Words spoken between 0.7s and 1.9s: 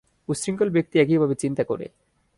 ব্যক্তি একইভাবে চিন্তা করে।